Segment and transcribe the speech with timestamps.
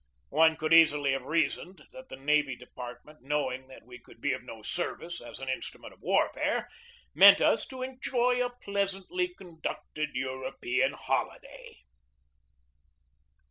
[0.31, 4.41] One could easily have reasoned that the Navy Department, knowing that we could be of
[4.43, 6.67] no service as an instrument of warfare,
[7.13, 11.83] meant us to enjoy a pleasantly conducted European holiday.